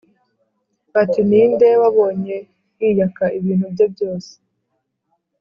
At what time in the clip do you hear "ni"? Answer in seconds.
1.29-1.41